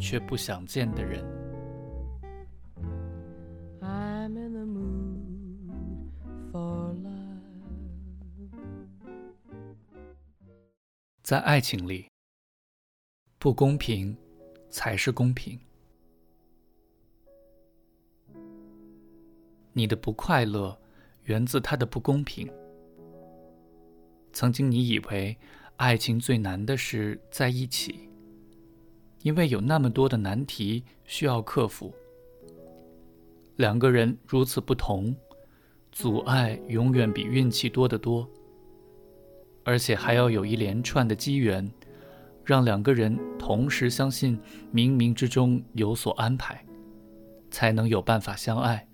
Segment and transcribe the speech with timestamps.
[0.00, 1.22] 却不想见的人，
[11.22, 12.08] 在爱情里，
[13.38, 14.16] 不公平
[14.68, 15.56] 才是公平。
[19.72, 20.76] 你的不快乐
[21.24, 22.50] 源自他的不公平。
[24.32, 25.36] 曾经你以为
[25.76, 28.09] 爱情最难的是在一起。
[29.22, 31.92] 因为有那么多的难题需要克服，
[33.56, 35.14] 两个人如此不同，
[35.92, 38.28] 阻碍永远比运气多得多。
[39.62, 41.70] 而且还要有一连串的机缘，
[42.44, 44.40] 让两个人同时相信
[44.72, 46.64] 冥冥之中有所安排，
[47.50, 48.88] 才能有办法相爱。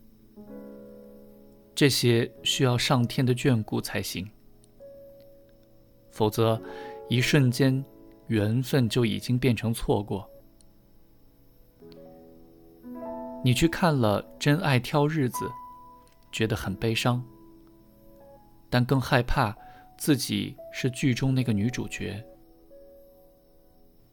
[1.72, 4.28] 这些需要上天的眷顾才行，
[6.11, 6.61] 否则
[7.09, 7.84] 一瞬间。
[8.28, 10.28] 缘分就已经变成错过。
[13.44, 15.44] 你去看了《真爱挑日子》，
[16.32, 17.22] 觉得很悲伤，
[18.69, 19.56] 但更害怕
[19.97, 22.24] 自己是剧中那个女主角。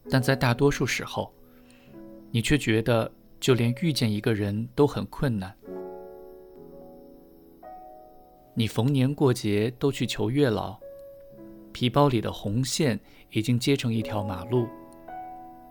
[0.10, 1.34] 但在大多数时候，
[2.30, 5.56] 你却觉得就连遇见一个人都很困难。
[8.54, 10.83] 你逢年过节都去求月老。
[11.74, 12.98] 皮包里的红线
[13.32, 14.68] 已经接成一条马路，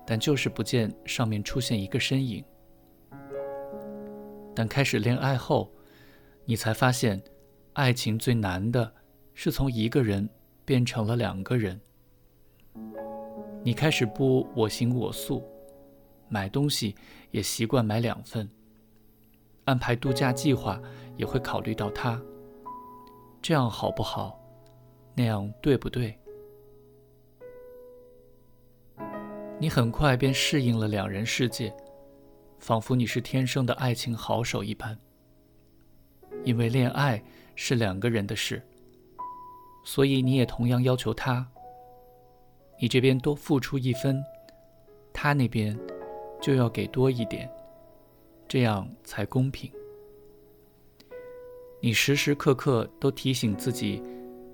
[0.05, 2.45] 但就是不见上面出现一个身影。
[4.55, 5.73] 但开始恋爱后，
[6.45, 7.23] 你才发现，
[7.73, 8.93] 爱情最难的
[9.33, 10.29] 是从一个人
[10.65, 11.81] 变成了两个人。
[13.63, 15.43] 你开始不我行我素，
[16.29, 16.97] 买东西
[17.31, 18.51] 也习惯买两份，
[19.65, 20.83] 安排度假计划
[21.17, 22.21] 也会考虑到他，
[23.41, 24.42] 这样好不好？
[25.15, 26.19] 那样对不对？
[29.59, 31.73] 你很快便适应了两人世界，
[32.59, 34.99] 仿佛你是天生的爱情好手一般。
[36.45, 37.23] 因为恋爱
[37.55, 38.61] 是两个人的事，
[39.85, 41.49] 所以你也同样要求他。
[42.81, 44.21] 你这边多付出一分，
[45.13, 45.79] 他那边
[46.41, 47.49] 就要给多一点，
[48.49, 49.71] 这样才公平。
[51.81, 54.03] 你时时刻刻都提醒自己。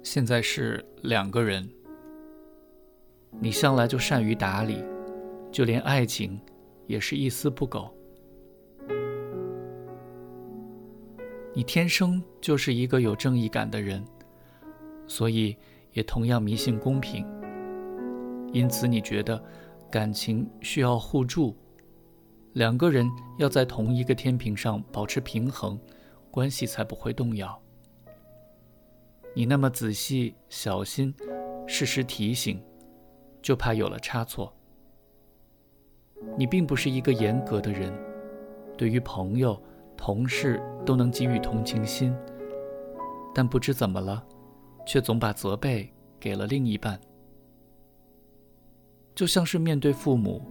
[0.03, 1.69] 现在是两个人，
[3.41, 4.83] 你向来就善于打理，
[5.53, 6.41] 就连爱情
[6.87, 7.95] 也是一丝不苟。
[11.53, 14.05] 你天生就是一个有正义感的人，
[15.07, 15.57] 所以
[15.93, 17.27] 也同样迷信公平。
[18.53, 19.43] 因此，你觉得
[19.91, 21.55] 感情需要互助，
[22.55, 25.79] 两个人要在同一个天平上保持平衡，
[26.31, 27.61] 关系才不会动摇。
[29.39, 31.15] 你那么仔细、小心，
[31.65, 32.61] 适时提醒，
[33.41, 34.53] 就怕有了差错。
[36.37, 37.97] 你并不是一个严格的人，
[38.77, 39.63] 对于朋友、
[39.97, 42.13] 同事都能给予同情心，
[43.33, 44.27] 但不知怎么了，
[44.85, 45.89] 却总把责备
[46.19, 47.01] 给了另一半。
[49.15, 50.43] 就像是面对父母，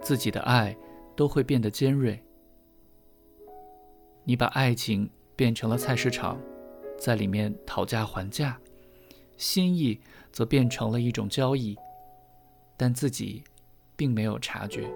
[0.00, 0.76] 自己的爱
[1.16, 2.22] 都会变得尖锐。
[4.22, 6.40] 你把爱情变成了菜市场。
[7.00, 8.60] 在里面讨价还价，
[9.38, 9.98] 心意
[10.30, 11.74] 则变成了一种交易，
[12.76, 13.42] 但自己
[13.96, 14.92] 并没有察觉。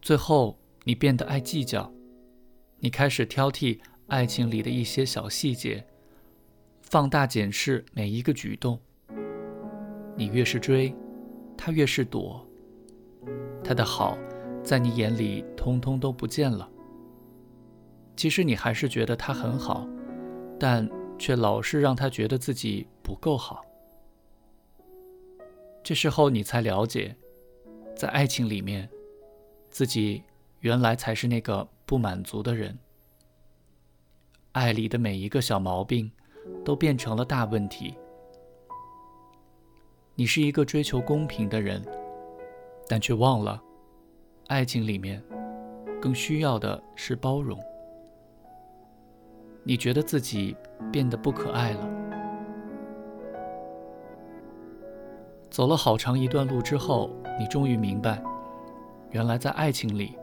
[0.00, 1.92] 最后，你变得爱计较，
[2.78, 5.86] 你开始挑剔爱情里的一些小细节，
[6.80, 8.80] 放大检视每一个举动。
[10.16, 10.94] 你越是追，
[11.54, 12.46] 他越是躲，
[13.62, 14.16] 他的好，
[14.64, 16.66] 在你眼里通通都不见了。
[18.20, 19.88] 其实你还是觉得他很好，
[20.58, 20.86] 但
[21.18, 23.64] 却老是让他觉得自己不够好。
[25.82, 27.16] 这时候你才了解，
[27.96, 28.86] 在爱情里面，
[29.70, 30.22] 自己
[30.58, 32.78] 原来才是那个不满足的人。
[34.52, 36.12] 爱里的每一个小毛病，
[36.62, 37.94] 都变成了大问题。
[40.14, 41.82] 你是一个追求公平的人，
[42.86, 43.58] 但却忘了，
[44.48, 45.24] 爱情里面
[46.02, 47.58] 更需要的是包容。
[49.62, 50.56] 你觉得自己
[50.90, 51.90] 变得不可爱了。
[55.50, 58.22] 走了好长一段路之后，你终于明白，
[59.10, 60.16] 原来在爱情里，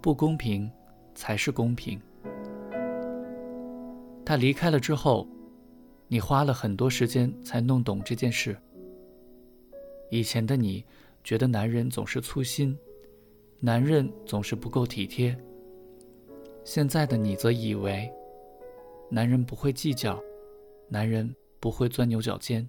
[0.00, 0.70] 不公平
[1.14, 2.00] 才是公平。
[4.24, 5.26] 他离开了之后，
[6.08, 8.56] 你花了很多时间才弄懂这件事。
[10.10, 10.84] 以前的你
[11.24, 12.78] 觉得男人总是粗心，
[13.60, 15.36] 男人总是不够体贴。
[16.64, 18.10] 现在的你则以为，
[19.14, 20.20] 男人不会计较，
[20.88, 22.68] 男人不会钻牛角尖。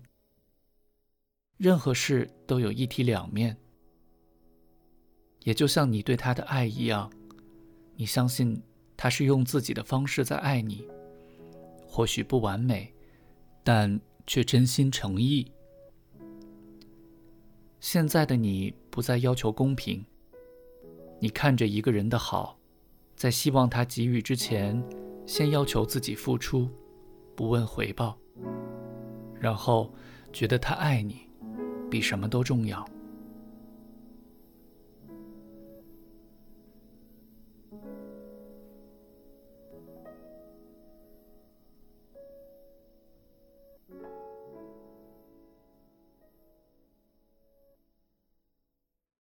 [1.58, 3.58] 任何事都有一体两面，
[5.40, 7.12] 也就像你对他的爱一样，
[7.96, 8.62] 你相信
[8.96, 10.88] 他是用自己的方式在爱你，
[11.88, 12.94] 或许不完美，
[13.64, 15.52] 但却真心诚意。
[17.80, 20.06] 现在的你不再要求公平，
[21.20, 22.60] 你看着一个人的好，
[23.16, 24.80] 在希望他给予之前，
[25.26, 26.70] 先要求自己付出，
[27.36, 28.18] 不问回报，
[29.40, 29.92] 然后
[30.32, 31.22] 觉得他爱你。
[31.90, 32.86] 比什么都重要。